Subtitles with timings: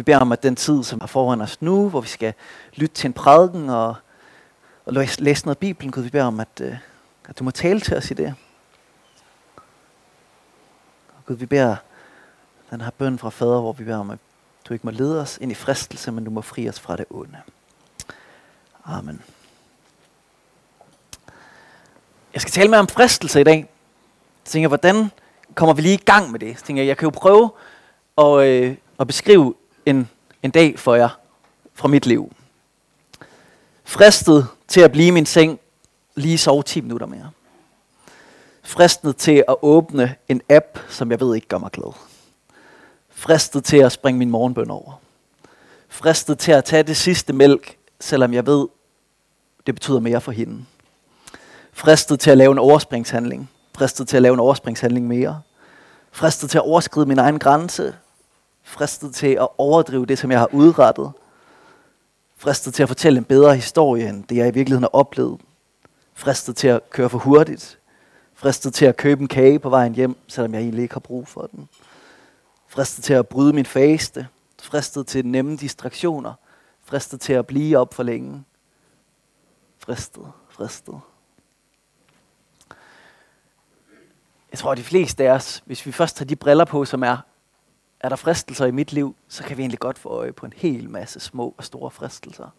[0.00, 2.34] Vi beder om, at den tid, som er foran os nu, hvor vi skal
[2.74, 3.94] lytte til en prædiken og,
[4.86, 6.76] og læse noget af Bibelen, Gud, vi beder om, at, øh,
[7.28, 8.34] at du må tale til os i det.
[11.16, 11.76] Og Gud, vi beder
[12.70, 14.18] den her bøn fra fader, hvor vi beder om, at
[14.68, 17.06] du ikke må lede os ind i fristelse, men du må fri os fra det
[17.10, 17.38] onde.
[18.84, 19.22] Amen.
[22.34, 23.56] Jeg skal tale med om fristelse i dag.
[23.56, 25.10] Jeg tænker, hvordan
[25.54, 26.58] kommer vi lige i gang med det?
[26.58, 27.50] Så tænker, jeg kan jo prøve
[28.18, 29.54] at, øh, at beskrive
[29.90, 30.08] en,
[30.42, 31.08] en dag for jer
[31.74, 32.32] fra mit liv.
[33.84, 35.60] Fristet til at blive i min seng,
[36.14, 37.30] lige sove 10 minutter mere.
[38.62, 41.92] Fristet til at åbne en app, som jeg ved ikke gør mig glad.
[43.10, 45.00] Fristet til at springe min morgenbøn over.
[45.88, 48.68] Fristet til at tage det sidste mælk, selvom jeg ved,
[49.66, 50.64] det betyder mere for hende.
[51.72, 53.50] Fristet til at lave en overspringshandling.
[53.76, 55.40] Fristet til at lave en overspringshandling mere.
[56.12, 57.94] Fristet til at overskride min egen grænse.
[58.70, 61.12] Fristet til at overdrive det, som jeg har udrettet.
[62.36, 65.40] Fristet til at fortælle en bedre historie, end det jeg i virkeligheden har oplevet.
[66.14, 67.78] Fristet til at køre for hurtigt.
[68.34, 71.28] Fristet til at købe en kage på vejen hjem, selvom jeg egentlig ikke har brug
[71.28, 71.68] for den.
[72.68, 74.28] Fristet til at bryde min faste.
[74.62, 76.34] Fristet til nemme distraktioner.
[76.84, 78.44] Fristet til at blive op for længe.
[79.78, 81.00] Fristet, fristet.
[84.50, 87.02] Jeg tror, at de fleste af os, hvis vi først tager de briller på, som
[87.02, 87.16] er,
[88.00, 90.52] er der fristelser i mit liv, så kan vi egentlig godt få øje på en
[90.56, 92.54] hel masse små og store fristelser.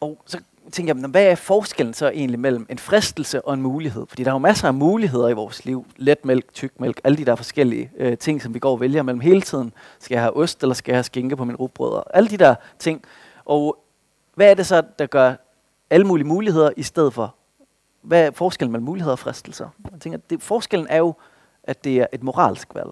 [0.00, 0.40] Og så
[0.72, 4.06] tænker jeg, hvad er forskellen så egentlig mellem en fristelse og en mulighed?
[4.08, 5.86] Fordi der er jo masser af muligheder i vores liv.
[5.96, 9.42] Letmælk, tykmælk, alle de der forskellige øh, ting, som vi går og vælger mellem hele
[9.42, 9.72] tiden.
[9.98, 12.02] Skal jeg have ost, eller skal jeg have skinke på min rugbrød?
[12.14, 13.04] Alle de der ting.
[13.44, 13.84] Og
[14.34, 15.34] hvad er det så, der gør
[15.90, 17.34] alle mulige muligheder i stedet for
[18.02, 19.68] hvad er forskellen mellem muligheder og fristelser?
[19.92, 21.14] Jeg tænker, det, forskellen er jo,
[21.62, 22.90] at det er et moralsk valg.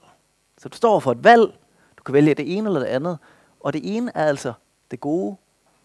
[0.59, 1.59] Så du står for et valg,
[1.99, 3.19] du kan vælge det ene eller det andet,
[3.61, 4.53] og det ene er altså
[4.91, 5.37] det gode,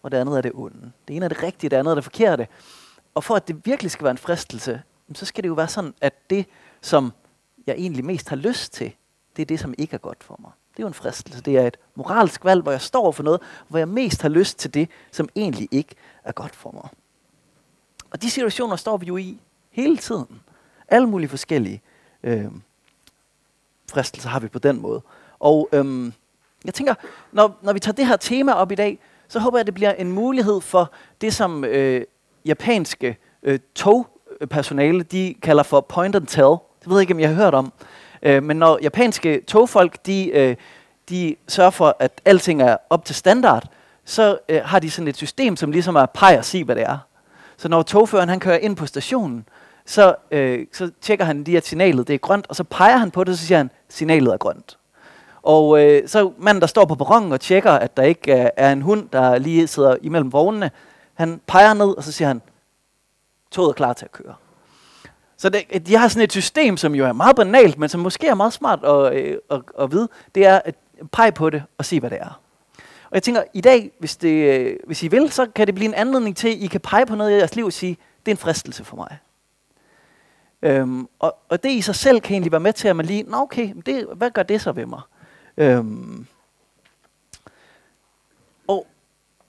[0.02, 0.92] og det andet er det onde.
[1.08, 2.48] Det ene er det rigtige, det andet er det forkerte.
[3.14, 4.82] Og for at det virkelig skal være en fristelse,
[5.14, 6.46] så skal det jo være sådan, at det,
[6.80, 7.12] som
[7.66, 8.92] jeg egentlig mest har lyst til,
[9.36, 10.50] det er det, som ikke er godt for mig.
[10.72, 11.42] Det er jo en fristelse.
[11.42, 14.58] Det er et moralsk valg, hvor jeg står for noget, hvor jeg mest har lyst
[14.58, 15.94] til det, som egentlig ikke
[16.24, 16.88] er godt for mig.
[18.10, 19.40] Og de situationer står vi jo i
[19.70, 20.40] hele tiden.
[20.88, 21.82] Alle mulige forskellige
[22.22, 22.46] øh,
[23.94, 25.02] fristelser har vi på den måde.
[25.40, 26.12] Og øhm,
[26.64, 26.94] jeg tænker,
[27.32, 29.74] når, når vi tager det her tema op i dag, så håber jeg, at det
[29.74, 32.04] bliver en mulighed for det, som øh,
[32.44, 36.56] japanske øh, togpersonale, de kalder for point and tell.
[36.80, 37.72] Det ved jeg ikke, om jeg har hørt om.
[38.22, 40.56] Øh, men når japanske togfolk, de, øh,
[41.08, 43.68] de sørger for, at alting er op til standard,
[44.04, 46.82] så øh, har de sådan et system, som ligesom er pej og sig, hvad det
[46.82, 46.98] er.
[47.56, 49.46] Så når togføreren han kører ind på stationen,
[49.86, 53.10] så, øh, så tjekker han lige, at signalet det er grønt, og så peger han
[53.10, 54.78] på det, og så siger han, signalet er grønt.
[55.42, 58.72] Og øh, så manden, der står på perronen og tjekker, at der ikke er, er
[58.72, 60.70] en hund, der lige sidder imellem vognene,
[61.14, 62.42] han peger ned, og så siger han,
[63.50, 64.34] toget er klar til at køre.
[65.36, 68.26] Så det, de har sådan et system, som jo er meget banalt, men som måske
[68.26, 70.08] er meget smart at, øh, at, at vide.
[70.34, 70.74] Det er at
[71.12, 72.40] pege på det og se, hvad det er.
[73.04, 75.88] Og jeg tænker, i dag, hvis, det, øh, hvis I vil, så kan det blive
[75.88, 77.96] en anledning til, at I kan pege på noget i jeres liv og sige,
[78.26, 79.18] det er en fristelse for mig.
[80.64, 83.22] Øhm, og, og det i sig selv kan egentlig være med til, at man lige,
[83.22, 85.00] nå okay, det, hvad gør det så ved mig?
[85.56, 86.26] Øhm,
[88.66, 88.86] og,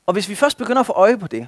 [0.05, 1.47] og hvis vi først begynder at få øje på det,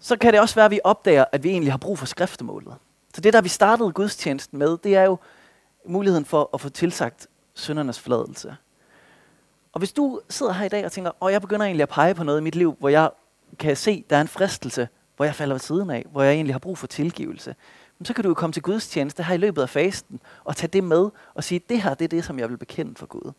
[0.00, 2.74] så kan det også være, at vi opdager, at vi egentlig har brug for skriftemålet.
[3.14, 5.18] Så det, der vi startede gudstjenesten med, det er jo
[5.86, 8.56] muligheden for at få tilsagt syndernes forladelse.
[9.72, 12.14] Og hvis du sidder her i dag og tænker, åh, jeg begynder egentlig at pege
[12.14, 13.10] på noget i mit liv, hvor jeg
[13.58, 16.54] kan se, der er en fristelse, hvor jeg falder ved siden af, hvor jeg egentlig
[16.54, 17.54] har brug for tilgivelse,
[18.04, 20.70] så kan du jo komme til Guds tjeneste her i løbet af fasten, og tage
[20.72, 23.32] det med, og sige, det her det er det, som jeg vil bekende for Gud.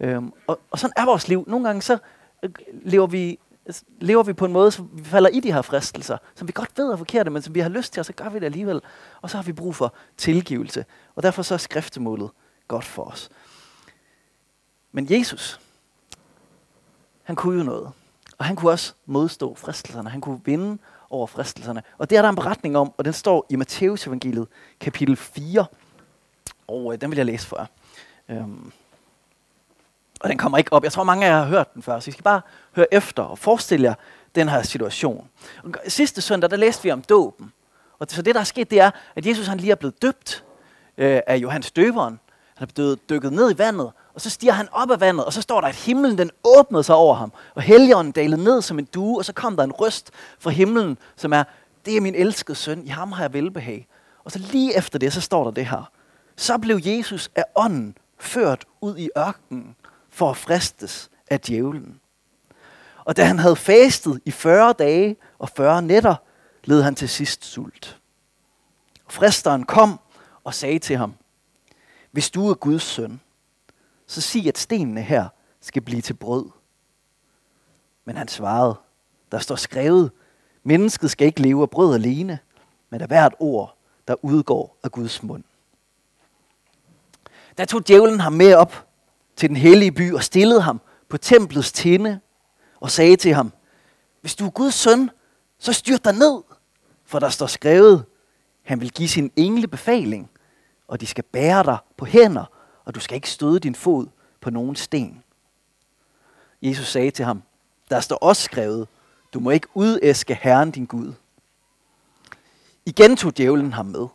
[0.00, 1.44] Øhm, og, og sådan er vores liv.
[1.46, 1.98] Nogle gange så
[2.42, 2.50] øh,
[2.82, 3.38] lever vi,
[4.00, 6.70] lever vi på en måde, som vi falder i de her fristelser, som vi godt
[6.76, 8.80] ved er forkerte, men som vi har lyst til, og så gør vi det alligevel.
[9.20, 10.84] Og så har vi brug for tilgivelse.
[11.14, 12.30] Og derfor så er skriftemålet
[12.68, 13.30] godt for os.
[14.92, 15.60] Men Jesus,
[17.22, 17.90] han kunne jo noget.
[18.38, 20.10] Og han kunne også modstå fristelserne.
[20.10, 20.78] Han kunne vinde
[21.10, 21.82] over fristelserne.
[21.98, 24.48] Og det er der en beretning om, og den står i Matteus evangeliet,
[24.80, 25.66] kapitel 4.
[26.68, 27.66] Og øh, den vil jeg læse for jer.
[28.28, 28.72] Øhm.
[30.20, 30.84] Og den kommer ikke op.
[30.84, 32.40] Jeg tror, mange af jer har hørt den før, så I skal bare
[32.76, 33.94] høre efter og forestille jer
[34.34, 35.28] den her situation.
[35.64, 37.52] Og sidste søndag, der læste vi om dåben.
[37.98, 40.44] Og så det, der er sket, det er, at Jesus han lige er blevet døbt
[40.98, 42.20] øh, af Johannes døberen.
[42.56, 45.32] Han er blevet dykket ned i vandet, og så stiger han op af vandet, og
[45.32, 48.78] så står der, at himlen den åbnede sig over ham, og helligånden dalede ned som
[48.78, 51.44] en due, og så kom der en røst fra himlen, som er,
[51.84, 53.88] det er min elskede søn, i ham har jeg velbehag.
[54.24, 55.90] Og så lige efter det, så står der det her.
[56.36, 59.76] Så blev Jesus af ånden ført ud i ørkenen
[60.10, 62.00] for at fristes af djævlen.
[63.04, 66.14] Og da han havde fastet i 40 dage og 40 nætter,
[66.64, 67.98] led han til sidst sult.
[69.08, 70.00] Fristeren kom
[70.44, 71.14] og sagde til ham,
[72.10, 73.20] hvis du er Guds søn,
[74.06, 75.28] så sig, at stenene her
[75.60, 76.46] skal blive til brød.
[78.04, 78.74] Men han svarede,
[79.32, 80.10] der står skrevet,
[80.64, 82.38] mennesket skal ikke leve af brød alene,
[82.90, 83.76] men af hvert ord,
[84.08, 85.44] der udgår af Guds mund.
[87.58, 88.86] Der tog djævlen ham med op
[89.36, 92.20] til den hellige by og stillede ham på templets tinde
[92.80, 93.52] og sagde til ham,
[94.20, 95.10] hvis du er Guds søn,
[95.58, 96.42] så styr dig ned,
[97.04, 98.04] for der står skrevet,
[98.62, 100.30] han vil give sin engle befaling,
[100.88, 102.44] og de skal bære dig på hænder,
[102.86, 104.06] og du skal ikke støde din fod
[104.40, 105.22] på nogen sten.
[106.62, 107.42] Jesus sagde til ham,
[107.90, 108.88] der står også skrevet,
[109.34, 111.12] du må ikke udæske Herren din Gud.
[112.86, 114.06] Igen tog djævlen ham med,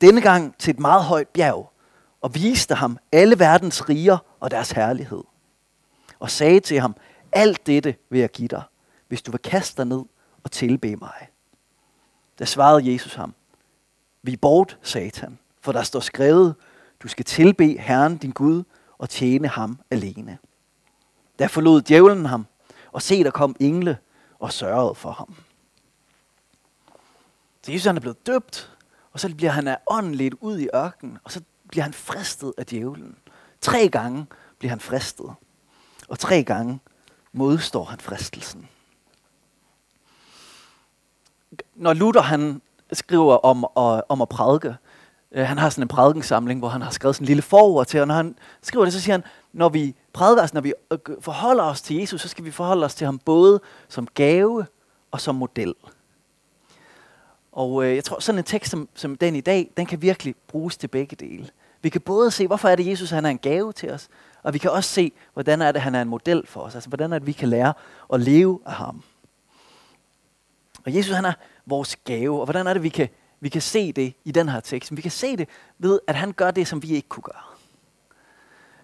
[0.00, 1.72] denne gang til et meget højt bjerg,
[2.20, 5.22] og viste ham alle verdens riger og deres herlighed.
[6.18, 6.96] Og sagde til ham,
[7.32, 8.62] alt dette vil jeg give dig,
[9.08, 10.04] hvis du vil kaste dig ned
[10.42, 11.28] og tilbe mig.
[12.38, 13.34] Da svarede Jesus ham,
[14.22, 16.54] vi bort, satan, for der står skrevet,
[17.02, 18.62] du skal tilbe Herren din Gud
[18.98, 20.38] og tjene ham alene.
[21.38, 22.46] Da forlod djævlen ham,
[22.92, 23.98] og se, der kom engle
[24.38, 25.34] og sørgede for ham.
[27.62, 28.76] Så Jesus han er blevet døbt,
[29.12, 32.52] og så bliver han af ånden ledt ud i ørkenen, og så bliver han fristet
[32.58, 33.16] af djævlen.
[33.60, 34.26] Tre gange
[34.58, 35.34] bliver han fristet,
[36.08, 36.80] og tre gange
[37.32, 38.68] modstår han fristelsen.
[41.74, 42.62] Når Luther han
[42.92, 43.64] skriver om,
[44.08, 44.76] om at prædike,
[45.32, 48.00] øh, han har sådan en prædikensamling, hvor han har skrevet sådan en lille forord til,
[48.00, 50.98] og når han skriver det, så siger han, når vi prædiker, altså når vi øh,
[51.20, 54.66] forholder os til Jesus, så skal vi forholde os til ham både som gave
[55.10, 55.74] og som model.
[57.52, 60.34] Og øh, jeg tror, sådan en tekst som, som den i dag, den kan virkelig
[60.48, 61.48] bruges til begge dele.
[61.82, 64.08] Vi kan både se, hvorfor er det Jesus, han er en gave til os,
[64.42, 66.74] og vi kan også se, hvordan er det, han er en model for os.
[66.74, 67.72] Altså, hvordan er det, vi kan lære
[68.12, 69.02] at leve af ham.
[70.86, 71.32] Og Jesus, han er
[71.66, 73.08] vores gave, og hvordan er det, vi kan,
[73.40, 74.96] vi kan se det i den her tekst?
[74.96, 75.48] Vi kan se det
[75.78, 77.42] ved, at han gør det, som vi ikke kunne gøre.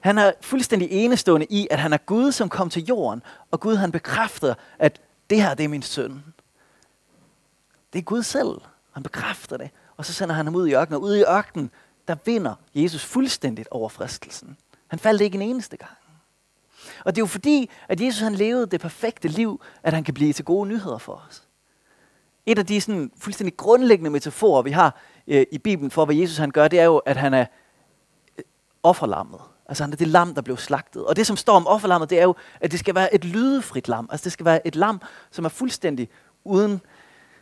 [0.00, 3.76] Han er fuldstændig enestående i, at han er Gud, som kom til jorden, og Gud
[3.76, 5.00] han bekræfter, at
[5.30, 6.24] det her det er min søn.
[7.92, 8.60] Det er Gud selv.
[8.92, 9.70] Han bekræfter det.
[9.96, 10.96] Og så sender han ham ud i ørkenen.
[10.96, 11.70] Og ude i ørkenen,
[12.08, 14.56] der vinder Jesus fuldstændigt over fristelsen.
[14.86, 15.96] Han faldt ikke en eneste gang.
[17.04, 20.14] Og det er jo fordi, at Jesus han levede det perfekte liv, at han kan
[20.14, 21.45] blive til gode nyheder for os.
[22.46, 26.36] Et af de sådan, fuldstændig grundlæggende metaforer, vi har øh, i Bibelen for, hvad Jesus
[26.36, 27.46] han gør, det er jo, at han er
[28.38, 28.44] øh,
[28.82, 29.40] offerlammet.
[29.68, 31.04] Altså han er det lam, der blev slagtet.
[31.04, 33.88] Og det, som står om offerlammet, det er jo, at det skal være et lydefrit
[33.88, 34.08] lam.
[34.10, 35.00] Altså det skal være et lam,
[35.30, 36.08] som er fuldstændig
[36.44, 36.80] uden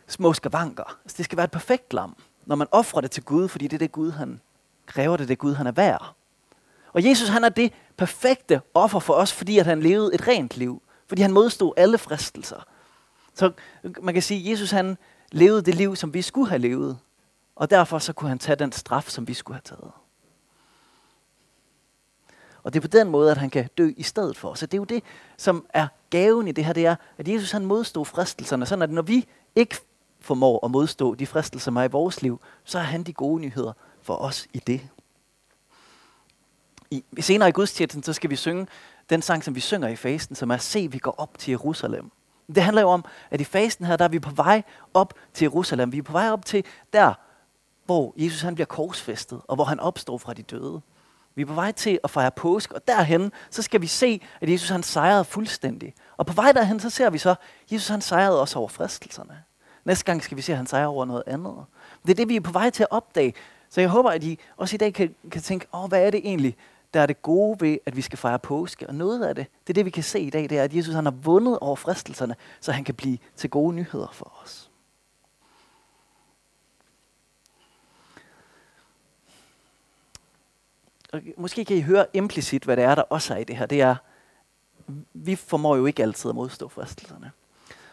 [0.07, 0.97] små skavanker.
[1.03, 2.15] Altså det skal være et perfekt lam,
[2.45, 4.41] når man offrer det til Gud, fordi det er det Gud, han
[4.85, 6.15] kræver, det er det Gud, han er værd.
[6.93, 10.57] Og Jesus, han er det perfekte offer for os, fordi at han levede et rent
[10.57, 10.81] liv.
[11.07, 12.65] Fordi han modstod alle fristelser.
[13.35, 13.51] Så
[14.01, 14.97] man kan sige, at Jesus han
[15.31, 16.97] levede det liv, som vi skulle have levet.
[17.55, 19.91] Og derfor så kunne han tage den straf, som vi skulle have taget.
[22.63, 24.59] Og det er på den måde, at han kan dø i stedet for os.
[24.59, 25.03] Så det er jo det,
[25.37, 28.89] som er gaven i det her, det er, at Jesus han modstod fristelserne, sådan at
[28.89, 29.75] når vi ikke
[30.19, 33.41] formår at modstå de fristelser, som er i vores liv, så er han de gode
[33.41, 34.81] nyheder for os i det.
[36.91, 38.67] I, senere i gudstjenesten, så skal vi synge
[39.09, 42.11] den sang, som vi synger i fasten, som er Se, vi går op til Jerusalem.
[42.47, 44.61] Det handler jo om, at i fasten her, der er vi på vej
[44.93, 45.91] op til Jerusalem.
[45.91, 47.13] Vi er på vej op til der,
[47.85, 50.81] hvor Jesus han bliver korsfæstet, og hvor han opstår fra de døde.
[51.35, 54.49] Vi er på vej til at fejre påsk, og derhen, så skal vi se, at
[54.49, 55.93] Jesus han sejrede fuldstændig.
[56.17, 57.37] Og på vej derhen, så ser vi så, at
[57.71, 59.43] Jesus han sejrede også over fristelserne.
[59.85, 61.55] Næste gang skal vi se, at han sejrer over noget andet.
[62.03, 63.33] Det er det, vi er på vej til at opdage.
[63.69, 66.21] Så jeg håber, at I også i dag kan, kan tænke, åh, hvad er det
[66.23, 66.55] egentlig,
[66.95, 68.87] der er det gode ved, at vi skal fejre påske.
[68.87, 70.75] Og noget af det, det er det, vi kan se i dag, det er, at
[70.75, 74.71] Jesus han har vundet over fristelserne, så han kan blive til gode nyheder for os.
[81.13, 83.65] Og måske kan I høre implicit, hvad det er, der også er i det her.
[83.65, 83.95] Det er,
[85.13, 87.31] vi formår jo ikke altid at modstå fristelserne.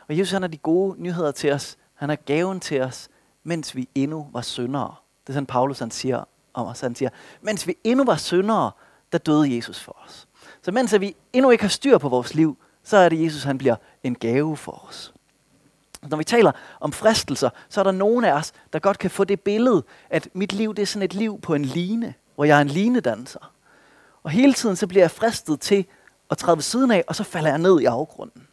[0.09, 1.79] Og Jesus han har de gode nyheder til os.
[1.95, 3.09] Han har gaven til os,
[3.43, 4.95] mens vi endnu var syndere.
[5.21, 6.81] Det er sådan, Paulus han siger om os.
[6.81, 8.71] Han siger, mens vi endnu var syndere,
[9.13, 10.29] der døde Jesus for os.
[10.63, 13.59] Så mens vi endnu ikke har styr på vores liv, så er det Jesus, han
[13.59, 15.13] bliver en gave for os.
[16.03, 19.25] Når vi taler om fristelser, så er der nogen af os, der godt kan få
[19.25, 22.57] det billede, at mit liv det er sådan et liv på en line, hvor jeg
[22.57, 23.53] er en linedanser.
[24.23, 25.87] Og hele tiden så bliver jeg fristet til
[26.31, 28.49] at træde ved siden af, og så falder jeg ned i afgrunden.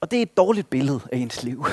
[0.00, 1.66] Og det er et dårligt billede af ens liv.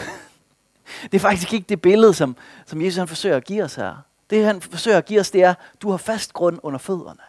[1.04, 4.07] Det er faktisk ikke det billede, som, som Jesus han forsøger at give os her.
[4.30, 7.22] Det han forsøger at give os, det er, du har fast grund under fødderne.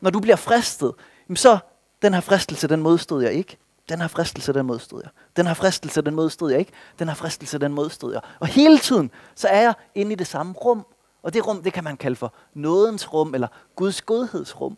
[0.00, 0.92] når du bliver fristet,
[1.34, 1.58] så
[2.02, 3.56] den her fristelse, den modstod jeg ikke.
[3.88, 5.10] Den her fristelse, den modstod jeg.
[5.36, 6.72] Den her fristelse, den modstod jeg ikke.
[6.98, 8.22] Den her fristelse, den modstod jeg.
[8.40, 10.86] Og hele tiden, så er jeg inde i det samme rum.
[11.22, 14.76] Og det rum, det kan man kalde for nådens rum, eller Guds godhedsrum.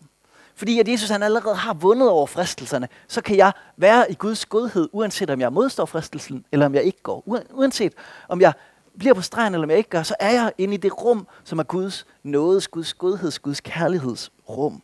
[0.55, 4.47] Fordi at Jesus han allerede har vundet over fristelserne, så kan jeg være i Guds
[4.47, 7.23] godhed, uanset om jeg modstår fristelsen, eller om jeg ikke går.
[7.51, 7.93] Uanset
[8.29, 8.53] om jeg
[8.99, 11.27] bliver på stregen, eller om jeg ikke gør, så er jeg inde i det rum,
[11.45, 14.83] som er Guds nådes, Guds godheds, Guds kærlighedsrum.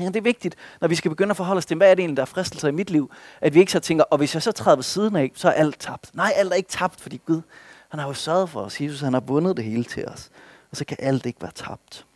[0.00, 2.02] Ja, det er vigtigt, når vi skal begynde at forholde os til, hvad er det
[2.02, 3.10] egentlig, der er fristelser i mit liv,
[3.40, 5.52] at vi ikke så tænker, og hvis jeg så træder ved siden af, så er
[5.52, 6.10] alt tabt.
[6.14, 7.42] Nej, alt er ikke tabt, fordi Gud,
[7.88, 8.80] han har jo sørget for os.
[8.80, 10.30] Jesus, han har bundet det hele til os.
[10.70, 12.06] Og så kan alt ikke være tabt.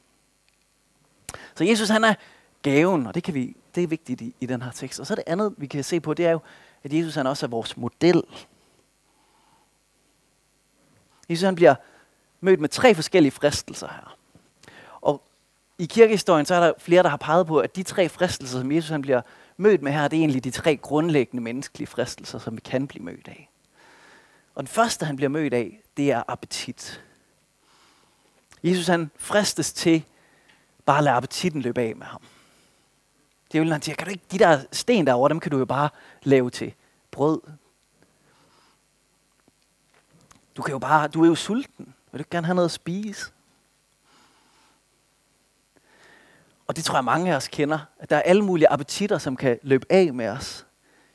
[1.55, 2.15] Så Jesus, han er
[2.63, 5.01] gaven, og det, kan vi, det er vigtigt i, i den her tekst.
[5.01, 6.41] Og så det andet, vi kan se på, det er jo,
[6.85, 8.23] at Jesus han også er vores model.
[11.29, 11.75] Jesus han bliver
[12.41, 14.17] mødt med tre forskellige fristelser her.
[15.01, 15.23] Og
[15.79, 18.73] i kirkehistorien, så er der flere, der har peget på, at de tre fristelser, som
[18.73, 19.23] Jesus han bliver
[19.57, 23.05] mødt med her, det er egentlig de tre grundlæggende menneskelige fristelser, som vi kan blive
[23.05, 23.51] mødt af.
[24.55, 27.03] Og den første, han bliver mødt af, det er appetit.
[28.63, 30.05] Jesus han fristes til
[30.87, 32.23] bare at lade appetitten løbe af med ham.
[33.53, 35.65] Det vil han siger, kan du ikke, de der sten derovre, dem kan du jo
[35.65, 35.89] bare
[36.23, 36.75] lave til
[37.11, 37.41] brød.
[40.57, 41.85] Du kan jo bare, du er jo sulten.
[41.85, 43.31] Vil du ikke gerne have noget at spise?
[46.67, 49.37] Og det tror jeg mange af os kender, at der er alle mulige appetitter, som
[49.37, 50.67] kan løbe af med os.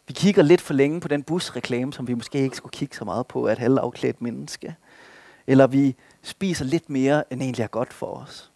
[0.07, 3.05] Vi kigger lidt for længe på den busreklame, som vi måske ikke skulle kigge så
[3.05, 4.75] meget på af et halvafklædt menneske.
[5.47, 8.51] Eller vi spiser lidt mere, end egentlig er godt for os.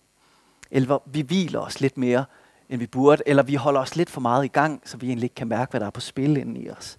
[0.71, 2.25] Eller vi hviler os lidt mere,
[2.69, 3.23] end vi burde.
[3.25, 5.71] Eller vi holder os lidt for meget i gang, så vi egentlig ikke kan mærke,
[5.71, 6.97] hvad der er på spil inde i os.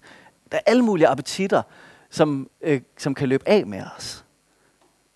[0.51, 1.61] Der er alle mulige appetitter,
[2.15, 4.25] som, øh, som kan løbe af med os.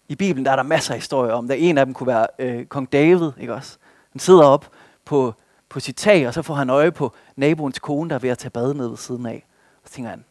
[0.07, 2.27] I Bibelen der er der masser af historier om der En af dem kunne være
[2.39, 3.31] øh, kong David.
[3.39, 3.77] Ikke også?
[4.11, 4.71] Han sidder op
[5.05, 5.33] på,
[5.69, 8.37] på sit tag, og så får han øje på naboens kone, der er ved at
[8.37, 9.45] tage bad ned ved siden af.
[9.83, 10.25] Og så tænker han,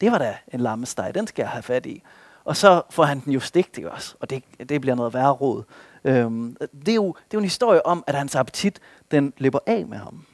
[0.00, 2.02] det var da en lammesteg, den skal jeg have fat i.
[2.44, 4.14] Og så får han den jo stigt, ikke også?
[4.20, 5.62] Og det, det bliver noget værre råd.
[6.04, 6.56] Øhm,
[6.86, 8.80] det, er jo, det er jo en historie om, at hans appetit,
[9.10, 10.24] den løber af med ham.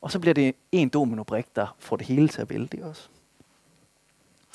[0.00, 3.08] Og så bliver det en dominobrik, der får det hele til at vælte også.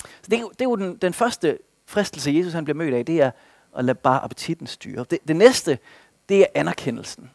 [0.04, 2.94] Så det, er jo, det er jo den, den første fristelse, Jesus han bliver mødt
[2.94, 3.30] af, det er
[3.76, 5.04] at lade bare appetitten styre.
[5.10, 5.78] Det, det næste,
[6.28, 7.30] det er anerkendelsen.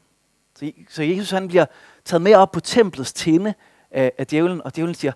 [0.55, 1.65] Så, så Jesus han bliver
[2.05, 3.53] taget med op på templets tinde
[3.91, 5.13] af, af djævlen, og djævlen siger,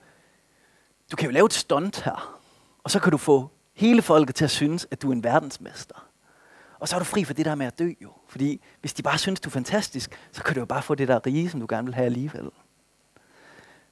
[1.11, 2.39] du kan jo lave et stunt her,
[2.83, 6.07] og så kan du få hele folket til at synes, at du er en verdensmester.
[6.79, 8.11] Og så er du fri for det der med at dø jo.
[8.27, 11.07] Fordi hvis de bare synes, du er fantastisk, så kan du jo bare få det
[11.07, 12.49] der rige, som du gerne vil have alligevel.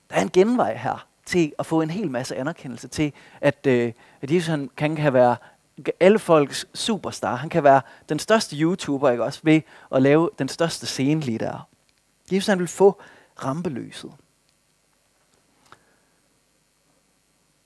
[0.10, 3.94] Der er en genvej her til at få en hel masse anerkendelse til, at, øh,
[4.22, 5.36] at Jesus han kan, kan være
[6.00, 7.36] alle folks superstar.
[7.36, 9.62] Han kan være den største YouTuber, ikke også, ved
[9.96, 11.68] at lave den største scene lige der.
[12.32, 13.02] Jesus han vil få
[13.44, 14.12] rampeløset.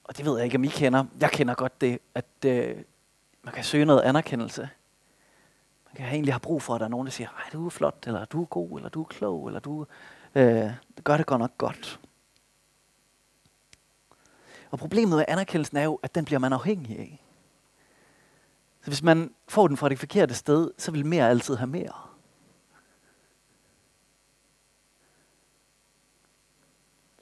[0.03, 1.05] Og det ved jeg ikke, om I kender.
[1.19, 2.75] Jeg kender godt det, at øh,
[3.43, 4.69] man kan søge noget anerkendelse.
[5.85, 7.69] Man kan egentlig have brug for, at der er nogen, der siger, ej, du er
[7.69, 9.85] flot, eller du er god, eller du er klog, eller du
[10.35, 10.71] øh,
[11.03, 11.99] gør det godt nok godt.
[14.69, 17.23] Og problemet med anerkendelsen er jo, at den bliver man afhængig af.
[18.81, 21.93] Så hvis man får den fra det forkerte sted, så vil mere altid have mere.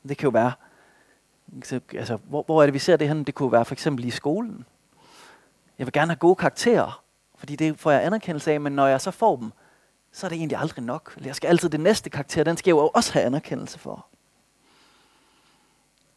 [0.08, 0.52] Det kan jo være,
[1.94, 3.24] altså, hvor, hvor er det, vi ser det her?
[3.24, 4.66] Det kunne være for eksempel i skolen.
[5.78, 7.04] Jeg vil gerne have gode karakterer,
[7.36, 9.52] fordi det får jeg anerkendelse af, men når jeg så får dem,
[10.12, 11.18] så er det egentlig aldrig nok.
[11.26, 14.08] Jeg skal altid det næste karakter, den skal jeg jo også have anerkendelse for.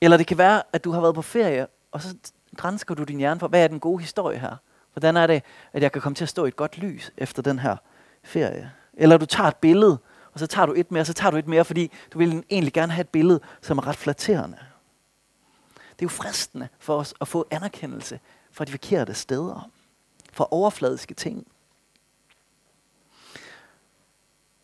[0.01, 2.17] Eller det kan være, at du har været på ferie, og så
[2.57, 4.57] grænsker du din hjerne for, hvad er den gode historie her?
[4.93, 5.43] Hvordan er det,
[5.73, 7.77] at jeg kan komme til at stå i et godt lys efter den her
[8.23, 8.73] ferie?
[8.95, 9.99] Eller du tager et billede,
[10.33, 12.45] og så tager du et mere, og så tager du et mere, fordi du vil
[12.51, 14.57] egentlig gerne have et billede, som er ret flatterende.
[15.75, 18.21] Det er jo fristende for os at få anerkendelse
[18.53, 19.71] fra de forkerte steder.
[20.33, 21.47] Fra overfladiske ting.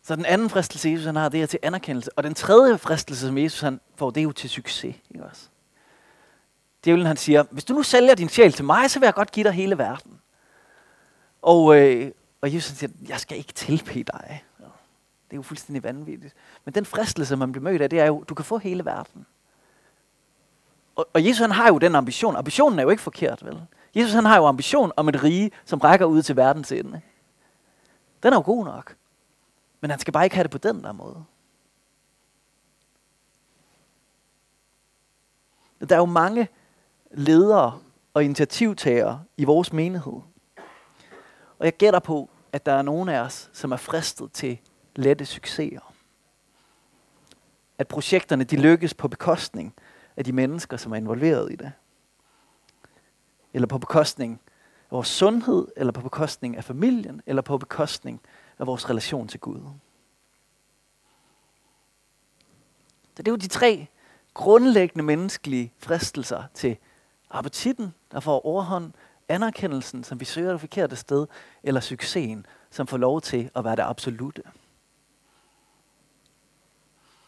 [0.07, 2.17] Så den anden fristelse, Jesus han har, det er til anerkendelse.
[2.17, 4.95] Og den tredje fristelse, som Jesus han får, det er jo til succes.
[5.11, 5.47] Ikke også?
[6.85, 9.31] Djævlen han siger, hvis du nu sælger din sjæl til mig, så vil jeg godt
[9.31, 10.19] give dig hele verden.
[11.41, 12.11] Og, øh,
[12.41, 14.43] og Jesus siger, jeg skal ikke tilbe dig.
[14.59, 16.33] Det er jo fuldstændig vanvittigt.
[16.65, 19.25] Men den fristelse, man bliver mødt af, det er jo, du kan få hele verden.
[20.95, 22.35] Og, og Jesus han har jo den ambition.
[22.35, 23.61] Ambitionen er jo ikke forkert, vel?
[23.95, 27.01] Jesus han har jo ambition om et rige, som rækker ud til verdens ende.
[28.23, 28.96] Den er jo god nok.
[29.81, 31.25] Men han skal bare ikke have det på den der måde.
[35.89, 36.47] Der er jo mange
[37.11, 37.79] ledere
[38.13, 40.21] og initiativtagere i vores menighed.
[41.59, 44.59] Og jeg gætter på, at der er nogen af os, som er fristet til
[44.95, 45.93] lette succeser.
[47.77, 49.73] at projekterne de lykkes på bekostning
[50.17, 51.71] af de mennesker, som er involveret i det.
[53.53, 54.41] Eller på bekostning
[54.91, 58.29] af vores sundhed, eller på bekostning af familien, eller på bekostning af
[58.65, 59.59] vores relation til Gud.
[63.15, 63.87] Så det er jo de tre
[64.33, 66.77] grundlæggende menneskelige fristelser til
[67.29, 68.93] appetitten, der får overhånd,
[69.29, 71.27] anerkendelsen, som vi søger det forkerte sted,
[71.63, 74.41] eller succesen, som får lov til at være det absolute.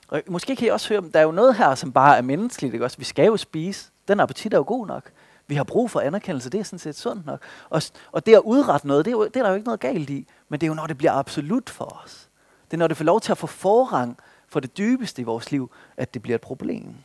[0.07, 2.73] Og måske kan I også høre, der er jo noget her, som bare er menneskeligt.
[2.73, 2.85] Ikke?
[2.85, 3.91] Også, vi skal jo spise.
[4.07, 5.11] Den appetit er jo god nok.
[5.47, 7.41] Vi har brug for anerkendelse, det er sådan set sundt nok.
[7.69, 7.81] Og,
[8.11, 10.09] og det at udrette noget, det er, jo, det er der jo ikke noget galt
[10.09, 10.27] i.
[10.49, 12.29] Men det er jo, når det bliver absolut for os.
[12.65, 15.51] Det er, når det får lov til at få forrang for det dybeste i vores
[15.51, 16.95] liv, at det bliver et problem.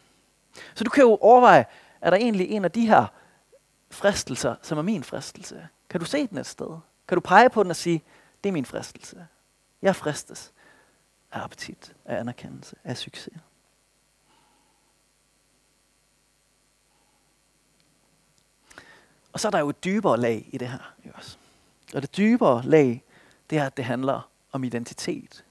[0.74, 1.64] Så du kan jo overveje,
[2.00, 3.06] er der egentlig en af de her
[3.90, 5.68] fristelser, som er min fristelse?
[5.90, 6.78] Kan du se den et sted?
[7.08, 8.02] Kan du pege på den og sige,
[8.44, 9.26] det er min fristelse.
[9.82, 10.52] Jeg fristes
[11.32, 13.34] af appetit, af anerkendelse, af succes.
[19.32, 20.94] Og så er der jo et dybere lag i det her.
[21.14, 21.36] Også.
[21.94, 23.04] Og det dybere lag,
[23.50, 25.44] det er, at det handler om identitet.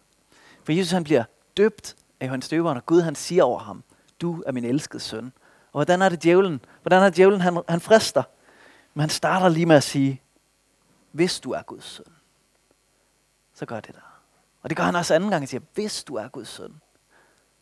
[0.64, 1.24] For Jesus han bliver
[1.58, 3.84] døbt af Johannes Døberen, og Gud han siger over ham,
[4.22, 5.34] du er min elskede søn.
[5.72, 6.62] Og hvordan er det djævlen?
[6.82, 8.24] Hvordan er det djævlen, han, han frister?
[8.94, 10.22] Men han starter lige med at sige,
[11.12, 12.06] hvis du er Guds søn,
[13.54, 14.20] så gør det der.
[14.62, 16.82] Og det gør han også anden gang, han siger, hvis du er Guds søn,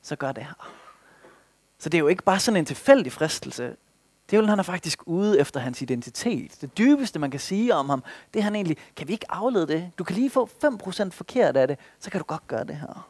[0.01, 0.71] så gør det her.
[1.77, 3.75] Så det er jo ikke bare sådan en tilfældig fristelse.
[4.31, 6.57] Djævlen han er faktisk ude efter hans identitet.
[6.61, 9.67] Det dybeste, man kan sige om ham, det er han egentlig, kan vi ikke aflede
[9.67, 9.91] det?
[9.97, 13.07] Du kan lige få 5% forkert af det, så kan du godt gøre det her.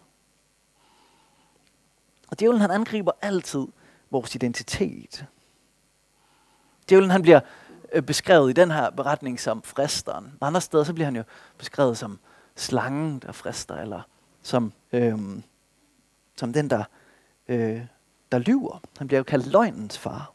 [2.28, 3.68] Og djævlen han angriber altid
[4.12, 5.26] vores identitet.
[6.90, 7.40] Djævlen han bliver
[7.94, 10.34] øh, beskrevet i den her beretning som fristeren.
[10.40, 11.24] På andre steder så bliver han jo
[11.58, 12.20] beskrevet som
[12.56, 14.02] slangen, der frister, eller
[14.42, 15.44] som, øhm,
[16.36, 16.84] som den, der,
[17.48, 17.82] øh,
[18.32, 18.82] der lyver.
[18.98, 20.34] Han bliver jo kaldt løgnens far.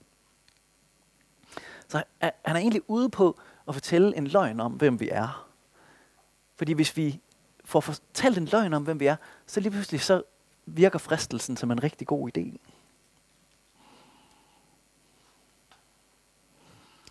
[1.88, 5.48] Så han er egentlig ude på at fortælle en løgn om, hvem vi er.
[6.56, 7.20] Fordi hvis vi
[7.64, 10.22] får fortalt en løgn om, hvem vi er, så lige pludselig så
[10.66, 12.58] virker fristelsen som en rigtig god idé.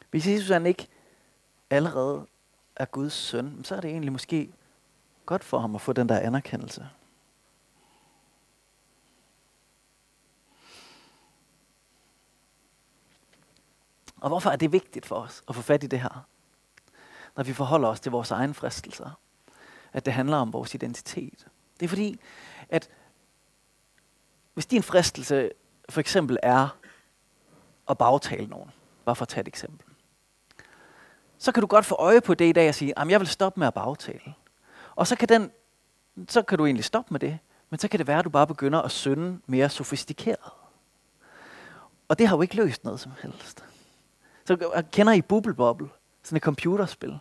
[0.09, 0.87] Hvis Jesus han ikke
[1.69, 2.25] allerede
[2.75, 4.53] er Guds søn, så er det egentlig måske
[5.25, 6.89] godt for ham at få den der anerkendelse.
[14.25, 16.27] Og hvorfor er det vigtigt for os at få fat i det her?
[17.35, 19.19] Når vi forholder os til vores egen fristelser.
[19.93, 21.47] At det handler om vores identitet.
[21.79, 22.19] Det er fordi,
[22.69, 22.89] at
[24.53, 25.51] hvis din fristelse
[25.89, 26.77] for eksempel er
[27.89, 28.71] at bagtale nogen,
[29.05, 29.87] bare for at tage et eksempel,
[31.37, 33.27] så kan du godt få øje på det i dag og sige, at jeg vil
[33.27, 34.33] stoppe med at bagtale.
[34.95, 35.51] Og så kan, den,
[36.29, 38.47] så kan du egentlig stoppe med det, men så kan det være, at du bare
[38.47, 40.51] begynder at synde mere sofistikeret.
[42.07, 43.65] Og det har jo ikke løst noget som helst.
[44.45, 45.87] Så øh, kender I Bubble Bobble?
[46.23, 47.19] Sådan et computerspil.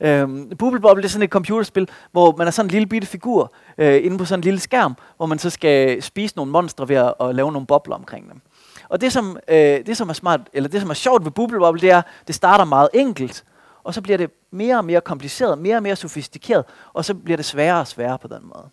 [0.00, 3.08] Øhm, Bubble Bobble det er sådan et computerspil, hvor man er sådan en lille bitte
[3.08, 6.88] figur øh, inde på sådan en lille skærm, hvor man så skal spise nogle monstre
[6.88, 8.40] ved at, at lave nogle bobler omkring dem.
[8.88, 9.56] Og det som, øh,
[9.86, 12.34] det som er smart, eller det som er sjovt ved Bubble Bobble, det er, det
[12.34, 13.44] starter meget enkelt,
[13.84, 17.36] og så bliver det mere og mere kompliceret, mere og mere sofistikeret, og så bliver
[17.36, 18.68] det sværere og sværere på den måde.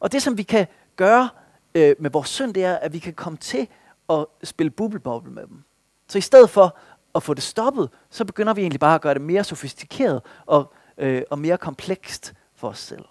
[0.00, 1.28] Og det som vi kan gøre
[1.74, 3.68] øh, med vores synd, det er, at vi kan komme til
[4.10, 5.62] at spille Bubble Bobble med dem.
[6.08, 6.76] Så i stedet for
[7.18, 10.72] at få det stoppet, så begynder vi egentlig bare at gøre det mere sofistikeret og,
[10.98, 13.04] øh, og mere komplekst for os selv.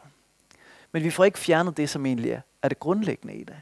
[0.91, 3.55] Men vi får ikke fjernet det, som egentlig er, er det grundlæggende i det.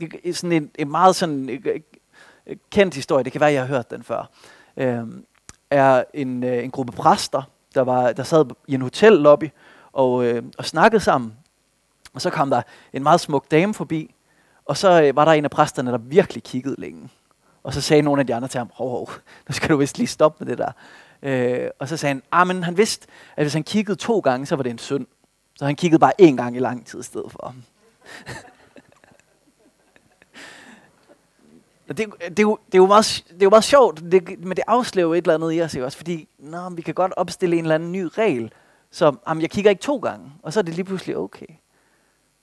[0.00, 1.80] Det er sådan en, en meget sådan øh,
[2.46, 4.30] øh, kendt historie, det kan være, jeg har hørt den før,
[4.76, 5.04] øh,
[5.70, 7.42] er en, øh, en gruppe præster,
[7.74, 9.48] der, var, der sad i en hotellobby
[9.92, 11.36] og, øh, og snakkede sammen.
[12.14, 14.14] Og så kom der en meget smuk dame forbi,
[14.66, 17.08] og så øh, var der en af præsterne, der virkelig kiggede længe.
[17.62, 19.10] Og så sagde nogle af de andre til ham, hov, hov,
[19.48, 20.72] nu skal du vist lige stoppe med det der.
[21.22, 24.46] Øh, og så sagde han, ah, men han vidste, at hvis han kiggede to gange,
[24.46, 25.06] så var det en synd.
[25.58, 27.54] Så han kiggede bare én gang i lang tid i stedet for.
[31.88, 34.44] det, det, det, er jo, det, er jo meget, det er jo meget sjovt, det,
[34.44, 37.12] men det afslører jo et eller andet i os også, fordi nå, vi kan godt
[37.16, 38.52] opstille en eller anden ny regel,
[38.90, 41.46] som, jamen, jeg kigger ikke to gange, og så er det lige pludselig okay.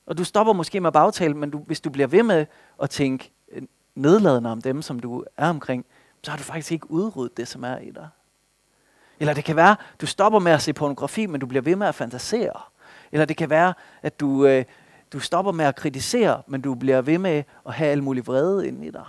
[0.05, 2.45] Og du stopper måske med at bagtale, men du, hvis du bliver ved med
[2.81, 3.61] at tænke øh,
[3.95, 5.85] nedladende om dem, som du er omkring,
[6.23, 8.09] så har du faktisk ikke udryddet det, som er i dig.
[9.19, 11.87] Eller det kan være, du stopper med at se pornografi, men du bliver ved med
[11.87, 12.61] at fantasere.
[13.11, 14.65] Eller det kan være, at du, øh,
[15.13, 18.67] du stopper med at kritisere, men du bliver ved med at have al mulig vrede
[18.67, 19.05] inde i dig.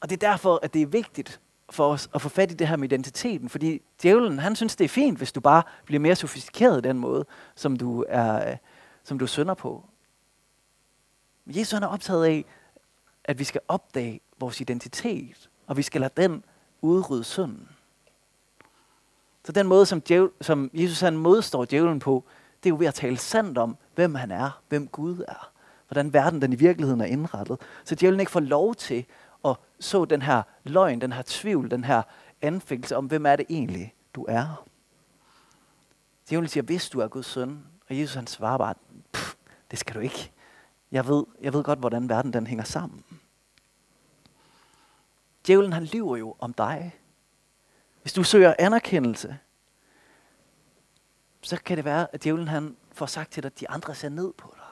[0.00, 2.68] Og det er derfor, at det er vigtigt for os at få fat i det
[2.68, 6.16] her med identiteten, fordi djævlen, han synes, det er fint, hvis du bare bliver mere
[6.16, 7.24] sofistikeret i den måde,
[7.54, 8.56] som du er, øh,
[9.04, 9.84] som du synder på.
[11.44, 12.44] Men Jesus han er optaget af,
[13.24, 16.44] at vi skal opdage vores identitet, og vi skal lade den
[16.80, 17.68] udrydde synden.
[19.44, 22.24] Så den måde, som, djævel, som Jesus han modstår djævlen på,
[22.62, 25.50] det er jo ved at tale sandt om, hvem han er, hvem Gud er.
[25.88, 27.60] Hvordan verden den i virkeligheden er indrettet.
[27.84, 29.04] Så djævlen ikke får lov til
[29.46, 32.02] og så den her løgn, den her tvivl, den her
[32.42, 34.66] anfængelse om, hvem er det egentlig, du er.
[36.28, 38.74] Djævlen siger, hvis du er Guds søn, og Jesus han svarer bare,
[39.70, 40.32] det skal du ikke.
[40.92, 43.04] Jeg ved, jeg ved godt, hvordan verden den hænger sammen.
[45.46, 46.94] Djævlen han lyver jo om dig.
[48.02, 49.38] Hvis du søger anerkendelse,
[51.42, 54.08] så kan det være, at djævlen han får sagt til dig, at de andre ser
[54.08, 54.62] ned på dig.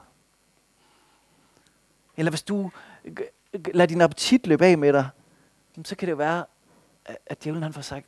[2.16, 2.70] Eller hvis du
[3.74, 5.08] lad din appetit løbe af med dig,
[5.84, 6.44] så kan det jo være,
[7.26, 8.06] at djævlen han får sagt,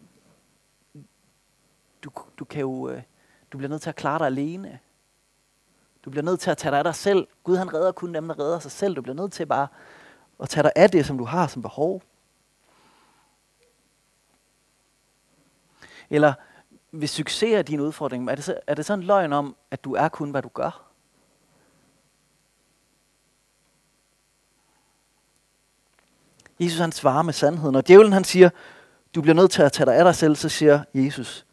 [2.03, 3.03] du, du kan jo, øh,
[3.53, 4.79] du bliver nødt til at klare dig alene.
[6.05, 7.27] Du bliver nødt til at tage dig af dig selv.
[7.45, 8.97] Gud han redder kun dem, der redder sig selv.
[8.97, 9.69] Du bliver nødt til bare
[10.41, 12.03] at tage dig af det, som du har som behov.
[16.11, 16.35] Eller
[16.91, 19.85] hvis succes er din udfordring, er det, så, er det så en løgn om, at
[19.85, 20.86] du er kun, hvad du gør?
[26.61, 27.75] Jesus han svarer med sandheden.
[27.75, 28.51] Og djævlen han siger,
[29.15, 31.47] du bliver nødt til at tage dig af dig selv, så siger Jesus,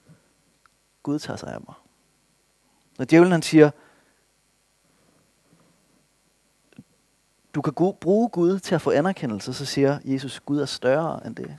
[1.03, 1.73] Gud tager sig af mig.
[2.97, 3.71] Når djævlen han siger,
[7.55, 11.35] du kan bruge Gud til at få anerkendelse, så siger Jesus, Gud er større end
[11.35, 11.57] det.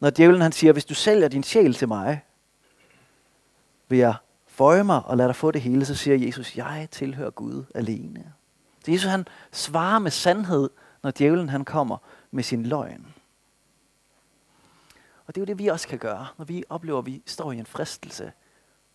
[0.00, 2.24] Når djævlen han siger, hvis du sælger din sjæl til mig,
[3.88, 4.14] vil jeg
[4.46, 8.32] føje mig og lade dig få det hele, så siger Jesus, jeg tilhører Gud alene.
[8.84, 10.70] Så Jesus han svarer med sandhed,
[11.06, 11.96] når djævlen han kommer
[12.30, 13.06] med sin løgn.
[15.26, 17.52] Og det er jo det, vi også kan gøre, når vi oplever, at vi står
[17.52, 18.32] i en fristelse.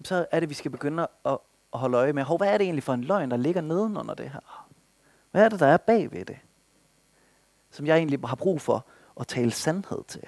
[0.03, 1.37] Så er det, vi skal begynde at,
[1.73, 4.29] at holde øje med, hvad er det egentlig for en løgn, der ligger nedenunder det
[4.29, 4.67] her?
[5.31, 6.37] Hvad er det, der er bagved det?
[7.69, 8.85] Som jeg egentlig har brug for
[9.19, 10.23] at tale sandhed til.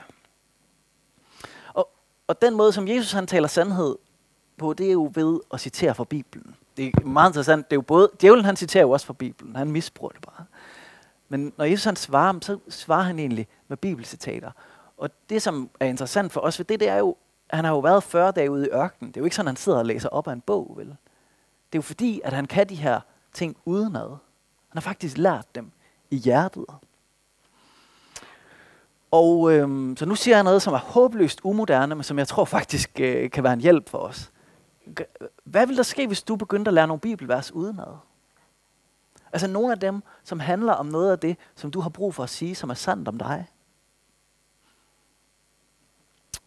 [1.74, 1.89] Og,
[2.28, 3.96] og den måde, som Jesus han taler sandhed
[4.58, 6.56] på, det er jo ved at citere fra Bibelen.
[6.78, 7.69] Det er meget interessant.
[7.69, 9.56] Det er jo både, djævlen han citerer jo også fra Bibelen.
[9.56, 10.46] Han misbruger det bare.
[11.34, 14.52] Men når Jesus han svarer, så svarer han egentlig med bibelcitater.
[14.98, 17.15] Og det, som er interessant for os, ved det, det er jo,
[17.50, 19.12] han har jo været 40 dage ude i ørkenen.
[19.12, 20.88] Det er jo ikke sådan, at han sidder og læser op af en bog, vel?
[20.88, 20.93] Det
[21.74, 23.00] er jo fordi, at han kan de her
[23.34, 24.10] ting udenad.
[24.10, 25.72] Han har faktisk lært dem
[26.12, 26.65] i hjertet.
[29.12, 32.46] Og øhm, så nu siger jeg noget, som er håbløst umoderne, men som jeg tror
[32.46, 34.32] faktisk øh, kan være en hjælp for os.
[35.43, 37.98] Hvad vil der ske, hvis du begyndte at lære nogle bibelvers udenad?
[39.34, 42.24] Altså nogle af dem, som handler om noget af det, som du har brug for
[42.24, 43.46] at sige, som er sandt om dig.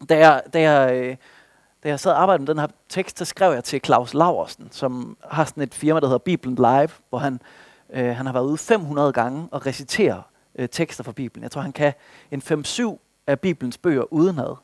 [0.09, 1.17] Da jeg, da jeg, øh,
[1.83, 4.67] da jeg sad og arbejdede med den her tekst, så skrev jeg til Claus Laversen,
[4.71, 7.41] som har sådan et firma, der hedder Bibelen Live, hvor han,
[7.89, 10.21] øh, han har været ude 500 gange og reciterer
[10.55, 11.43] øh, tekster fra Bibelen.
[11.43, 11.93] Jeg tror, han kan
[12.31, 12.97] en 5-7
[13.27, 14.55] af Bibelens bøger udenad.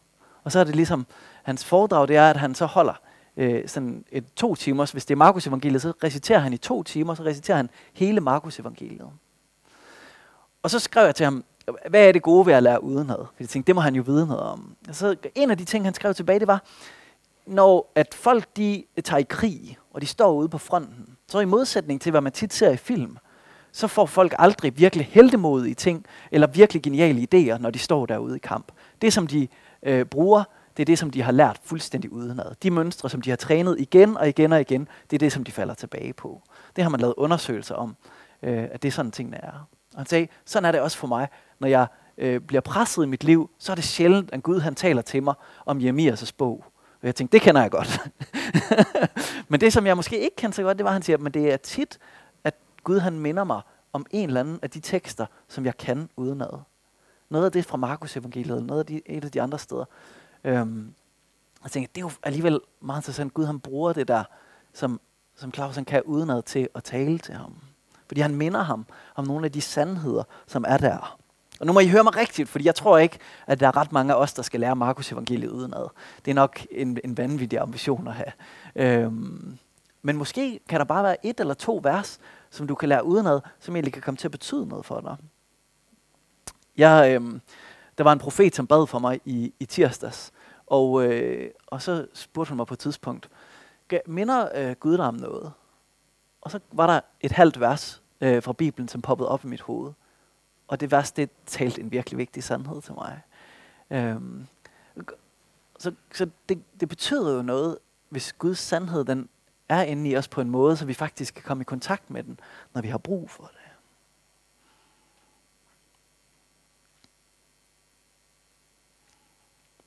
[0.43, 1.05] Og så er det ligesom,
[1.43, 2.93] hans foredrag, det er, at han så holder
[3.37, 6.83] øh, sådan et to timers, hvis det er Markus evangeliet, så reciterer han i to
[6.83, 9.09] timer, så reciterer han hele Markus evangeliet.
[10.63, 11.43] Og så skrev jeg til ham,
[11.89, 13.17] hvad er det gode ved at lære udenad?
[13.17, 14.75] For jeg tænkte, det må han jo vide noget om.
[14.89, 16.63] Og så en af de ting, han skrev tilbage, det var,
[17.45, 21.45] når at folk de tager i krig, og de står ude på fronten, så i
[21.45, 23.17] modsætning til, hvad man tit ser i film,
[23.71, 28.35] så får folk aldrig virkelig heldemodige ting, eller virkelig geniale idéer, når de står derude
[28.35, 28.71] i kamp.
[29.01, 29.47] Det, som de
[29.83, 30.43] øh, bruger,
[30.77, 32.55] det er det, som de har lært fuldstændig udenad.
[32.63, 35.43] De mønstre, som de har trænet igen og igen og igen, det er det, som
[35.43, 36.41] de falder tilbage på.
[36.75, 37.95] Det har man lavet undersøgelser om,
[38.43, 39.67] øh, at det er sådan tingene er.
[39.93, 41.27] Og han sagde, sådan er det også for mig,
[41.59, 44.75] når jeg øh, bliver presset i mit liv, så er det sjældent, at Gud han
[44.75, 45.33] taler til mig
[45.65, 46.65] om Jeremias' bog.
[47.01, 47.99] Og jeg tænkte, det kender jeg godt.
[49.49, 51.33] men det, som jeg måske ikke kender så godt, det var, at han siger, men
[51.33, 51.99] det er tit,
[52.43, 53.61] at Gud han minder mig
[53.93, 56.59] om en eller anden af de tekster, som jeg kan udenad.
[57.29, 59.85] Noget af det fra Markus evangeliet, noget af de, et af de andre steder.
[60.43, 60.93] Øhm,
[61.63, 63.33] jeg tænker, det er jo alligevel meget interessant.
[63.33, 64.23] Gud han bruger det der,
[64.73, 65.01] som,
[65.35, 67.55] som Claus han kan udenad til at tale til ham.
[68.07, 71.17] Fordi han minder ham om nogle af de sandheder, som er der.
[71.59, 73.91] Og nu må I høre mig rigtigt, fordi jeg tror ikke, at der er ret
[73.91, 75.87] mange af os, der skal lære Markus evangeliet udenad.
[76.25, 78.31] Det er nok en, en vanvittig ambition at have.
[78.75, 79.57] Øhm,
[80.01, 83.41] men måske kan der bare være et eller to vers, som du kan lære udenad,
[83.59, 85.17] som egentlig kan komme til at betyde noget for dig.
[86.77, 87.41] Jeg, øhm,
[87.97, 90.32] der var en profet, som bad for mig i, i tirsdags,
[90.73, 93.29] og, øh, og så spurgte hun mig på et tidspunkt,
[94.05, 95.53] minder øh, Gud dig om noget?
[96.41, 99.61] Og så var der et halvt vers øh, fra Bibelen, som poppede op i mit
[99.61, 99.93] hoved.
[100.67, 103.21] Og det vers, det talte en virkelig vigtig sandhed til mig.
[103.89, 104.47] Øhm,
[105.79, 107.77] så så det, det betyder jo noget,
[108.09, 109.29] hvis Guds sandhed den
[109.69, 112.23] er inde i os på en måde, så vi faktisk kan komme i kontakt med
[112.23, 112.39] den,
[112.73, 113.62] når vi har brug for det.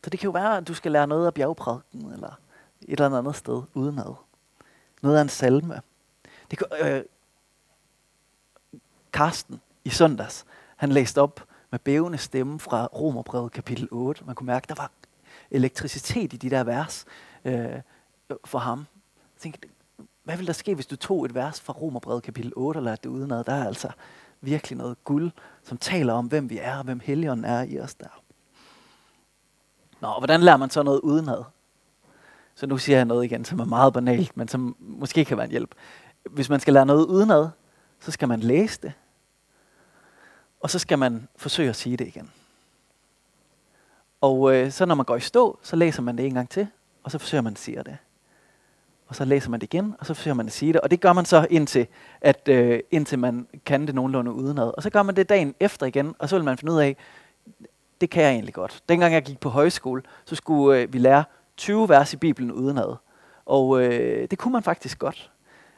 [0.06, 2.38] Så det kan jo være, at du skal lære noget af bjergprædiken, eller
[2.82, 4.14] et eller andet sted udenad.
[5.02, 5.80] Noget af en salme.
[6.50, 7.02] Det kan, øh,
[9.12, 14.24] Karsten i søndags, han læste op med bævende stemme fra Romerbrevet kapitel 8.
[14.24, 14.90] Man kunne mærke, der var
[15.50, 17.04] elektricitet i de der vers
[17.44, 17.80] øh,
[18.44, 18.78] for ham.
[19.34, 19.68] Jeg tænkte,
[20.24, 23.02] hvad ville der ske, hvis du tog et vers fra Romerbrevet kapitel 8 og lærte
[23.02, 23.44] det udenad?
[23.44, 23.88] Der er altså
[24.40, 25.30] virkelig noget guld,
[25.62, 28.22] som taler om, hvem vi er og hvem Helligånden er i os der.
[30.00, 31.44] Nå, og hvordan lærer man så noget udenad?
[32.54, 35.44] Så nu siger jeg noget igen, som er meget banalt, men som måske kan være
[35.44, 35.74] en hjælp.
[36.30, 37.48] Hvis man skal lære noget udenad,
[38.00, 38.92] så skal man læse det.
[40.60, 42.30] Og så skal man forsøge at sige det igen.
[44.20, 46.68] Og øh, så når man går i stå, så læser man det en gang til,
[47.02, 47.96] og så forsøger man at sige det.
[49.08, 50.80] Og så læser man det igen, og så forsøger man at sige det.
[50.80, 51.86] Og det gør man så indtil,
[52.20, 54.72] at, øh, indtil man kan det nogenlunde udenad.
[54.76, 56.96] Og så gør man det dagen efter igen, og så vil man finde ud af,
[58.00, 58.82] det kan jeg egentlig godt.
[58.88, 61.24] Dengang jeg gik på højskole, så skulle øh, vi lære
[61.56, 62.96] 20 vers i Bibelen udenad.
[63.46, 65.30] Og øh, det kunne man faktisk godt.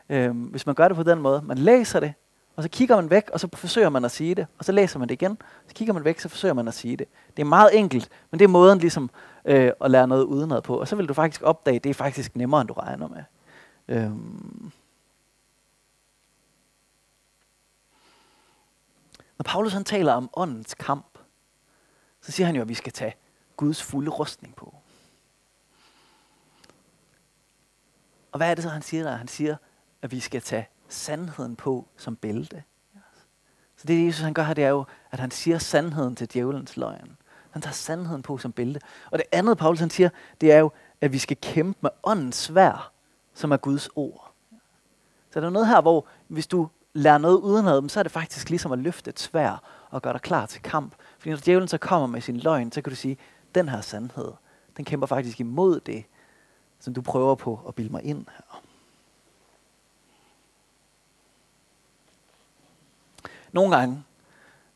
[0.08, 1.42] Øh, hvis man gør det på den måde.
[1.42, 2.14] Man læser det,
[2.56, 4.46] og så kigger man væk, og så forsøger man at sige det.
[4.58, 5.38] Og så læser man det igen.
[5.66, 7.06] Så kigger man væk, så forsøger man at sige det.
[7.36, 9.10] Det er meget enkelt, men det er måden ligesom
[9.44, 10.80] øh, at lære noget udenad på.
[10.80, 13.22] Og så vil du faktisk opdage, at det er faktisk nemmere, end du regner med.
[13.88, 14.10] Øh,
[19.38, 21.17] Når Paulus han taler om åndens kamp,
[22.20, 23.14] så siger han jo, at vi skal tage
[23.56, 24.74] Guds fulde rustning på.
[28.32, 29.16] Og hvad er det så, han siger der?
[29.16, 29.56] Han siger,
[30.02, 32.62] at vi skal tage sandheden på som bælte.
[33.76, 36.76] Så det, Jesus han gør her, det er jo, at han siger sandheden til djævelens
[36.76, 37.16] løgn.
[37.50, 38.80] Han tager sandheden på som bælte.
[39.10, 40.08] Og det andet, Paulus han siger,
[40.40, 42.92] det er jo, at vi skal kæmpe med åndens svær,
[43.34, 44.32] som er Guds ord.
[45.30, 48.50] Så der er noget her, hvor hvis du lærer noget udenad, så er det faktisk
[48.50, 50.94] ligesom at løfte et svær og gøre dig klar til kamp.
[51.18, 53.18] Fordi når djævlen så kommer med sin løgn, så kan du sige,
[53.54, 54.32] den her sandhed,
[54.76, 56.04] den kæmper faktisk imod det,
[56.78, 58.62] som du prøver på at bilde mig ind her.
[63.52, 64.04] Nogle gange,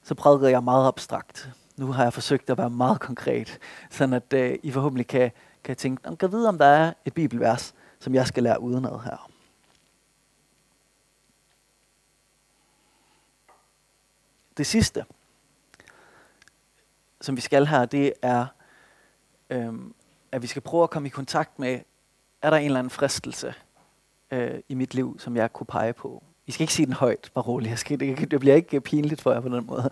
[0.02, 1.50] så prædikede jeg meget abstrakt.
[1.76, 3.58] Nu har jeg forsøgt at være meget konkret,
[3.90, 5.30] sådan at øh, I forhåbentlig kan,
[5.64, 9.30] kan tænke, kan vide, om der er et bibelvers, som jeg skal lære udenad her.
[14.56, 15.04] Det sidste,
[17.22, 18.46] som vi skal her, det er,
[19.50, 19.94] øhm,
[20.32, 21.80] at vi skal prøve at komme i kontakt med,
[22.42, 23.54] er der en eller anden fristelse
[24.30, 26.22] øh, i mit liv, som jeg kunne pege på.
[26.46, 27.70] I skal ikke sige den højt, bare roligt.
[27.70, 29.88] Jeg skal, det, det bliver ikke pinligt for jer på den måde.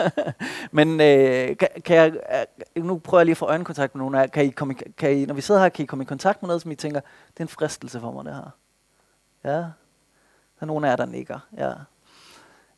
[0.72, 2.12] Men øh, kan, kan jeg,
[2.76, 4.26] øh, nu prøver jeg lige at få øjenkontakt med nogen af jer.
[4.26, 6.48] Kan I komme, kan I, når vi sidder her, kan I komme i kontakt med
[6.48, 8.50] noget, som I tænker, det er en fristelse for mig, det her?
[9.44, 9.56] Ja.
[9.56, 9.72] Der
[10.60, 11.38] er nogen af jer, der nikker.
[11.56, 11.72] Ja.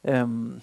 [0.05, 0.63] Øhm,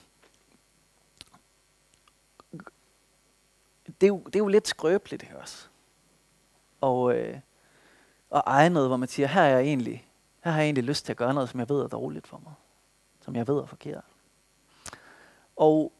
[4.02, 5.68] det, er jo, det er jo lidt skrøbeligt her også.
[6.82, 7.40] Og, øh,
[8.30, 10.08] og eje noget, hvor man siger, her er jeg egentlig,
[10.44, 12.42] her har jeg egentlig lyst til at gøre noget, som jeg ved er dårligt for
[12.44, 12.54] mig.
[13.22, 14.04] Som jeg ved er forkert.
[15.56, 15.92] Og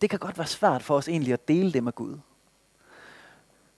[0.00, 2.18] det kan godt være svært for os egentlig at dele det med Gud.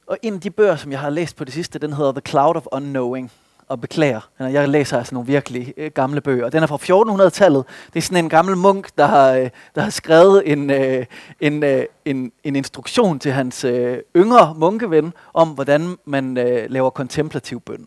[0.06, 2.22] Og en af de bøger, som jeg har læst på det sidste, den hedder The
[2.26, 3.32] Cloud of Unknowing
[3.68, 4.20] og beklager.
[4.38, 6.48] Jeg læser altså nogle virkelig øh, gamle bøger.
[6.48, 7.64] Den er fra 1400-tallet.
[7.86, 11.06] Det er sådan en gammel munk, der har, øh, der har skrevet en, øh,
[11.40, 16.90] en, øh, en, en instruktion til hans øh, yngre munkeven om, hvordan man øh, laver
[16.90, 17.86] kontemplativ bøn.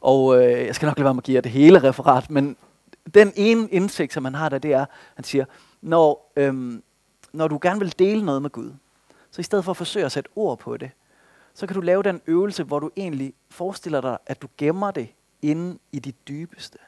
[0.00, 2.56] Og øh, jeg skal nok lade være med at give jer det hele referat, men
[3.14, 4.84] den ene indsigt, som han har der, det er,
[5.14, 5.44] han siger,
[5.82, 6.82] når, øhm,
[7.32, 8.70] når du gerne vil dele noget med Gud,
[9.30, 10.90] så i stedet for at forsøge at sætte ord på det,
[11.54, 15.08] så kan du lave den øvelse, hvor du egentlig forestiller dig, at du gemmer det
[15.42, 16.78] inde i dit dybeste.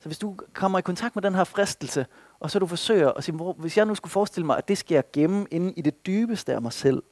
[0.00, 2.06] Så hvis du kommer i kontakt med den her fristelse,
[2.40, 4.78] og så du forsøger at sige, hvor, hvis jeg nu skulle forestille mig, at det
[4.78, 7.02] skal jeg gemme inde i det dybeste af mig selv,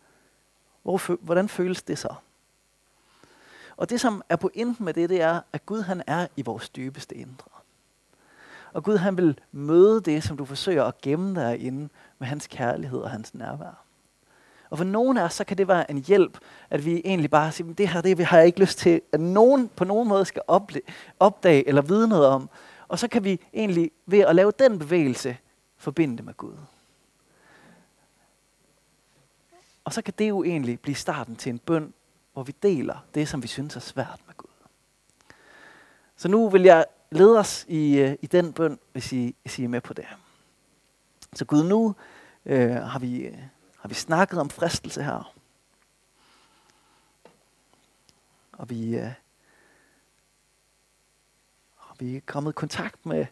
[0.82, 2.14] hvor, hvordan føles det så?
[3.76, 6.68] Og det, som er pointen med det, det er, at Gud han er i vores
[6.68, 7.50] dybeste indre.
[8.72, 12.98] Og Gud han vil møde det, som du forsøger at gemme derinde med hans kærlighed
[12.98, 13.83] og hans nærvær.
[14.74, 16.38] Og for nogen af os, så kan det være en hjælp,
[16.70, 19.70] at vi egentlig bare siger, det her det har jeg ikke lyst til, at nogen
[19.76, 20.42] på nogen måde skal
[21.18, 22.48] opdage eller vide noget om.
[22.88, 25.37] Og så kan vi egentlig ved at lave den bevægelse,
[25.76, 26.52] forbinde det med Gud.
[29.84, 31.94] Og så kan det jo egentlig blive starten til en bøn,
[32.32, 34.68] hvor vi deler det, som vi synes er svært med Gud.
[36.16, 39.64] Så nu vil jeg lede os i, øh, i den bøn, hvis I, hvis I
[39.64, 40.06] er med på det.
[41.34, 41.94] Så Gud, nu
[42.46, 43.38] øh, har vi øh,
[43.84, 45.34] har vi snakket om fristelse her?
[48.52, 49.12] Og vi, øh,
[51.76, 53.26] og vi er kommet i kontakt med,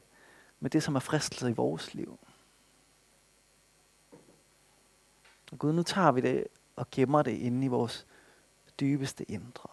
[0.60, 2.18] med det, som er fristelse i vores liv.
[5.52, 8.06] Og Gud, nu tager vi det og gemmer det inde i vores
[8.80, 9.68] dybeste indre.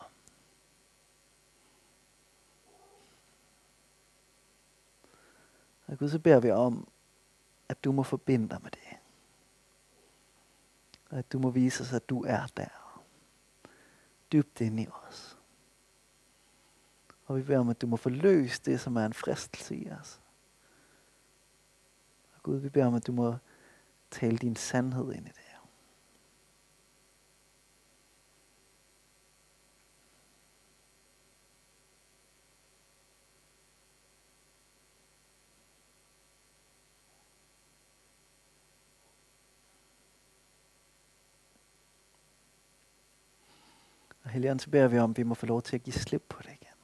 [5.87, 6.87] Og Gud, så beder vi om,
[7.69, 8.98] at du må forbinde dig med det.
[11.09, 13.03] Og at du må vise os, at du er der.
[14.31, 15.37] Dybt inde i os.
[17.25, 20.21] Og vi beder om, at du må forløse det, som er en fristelse i os.
[22.35, 23.35] Og Gud, vi beder om, at du må
[24.11, 25.48] tale din sandhed ind i det.
[44.29, 46.23] Og Helligånd, så beder vi om, at vi må få lov til at give slip
[46.29, 46.75] på det igen.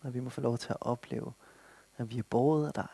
[0.00, 1.32] Og vi må få lov til at opleve,
[1.96, 2.88] at vi er båret af dig.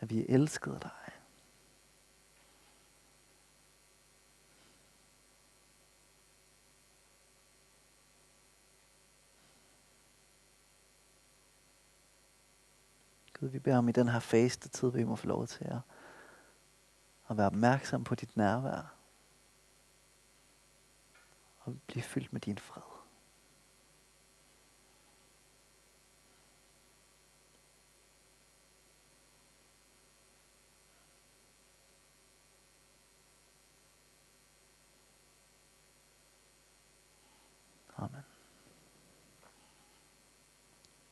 [0.00, 0.90] At vi er elsket af dig.
[13.40, 15.78] Gud, vi beder om i den her faste tid, vi må få lov til at,
[17.30, 18.93] at være opmærksom på dit nærvær
[21.64, 22.93] og blive fyldt med din fred.